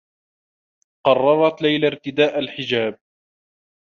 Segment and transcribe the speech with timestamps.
[1.07, 2.99] قرّرت ليلى ارتداء الحجاب.